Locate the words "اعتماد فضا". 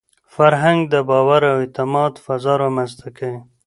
1.63-2.53